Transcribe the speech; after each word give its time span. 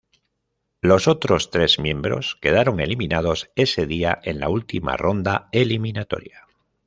Los 0.81 1.07
otros 1.07 1.51
tres 1.51 1.77
miembros 1.77 2.39
quedaron 2.41 2.79
eliminados 2.79 3.51
ese 3.55 3.85
día 3.85 4.19
en 4.23 4.39
la 4.39 4.49
última 4.49 4.97
ronda 4.97 5.47
eliminatoria. 5.51 6.47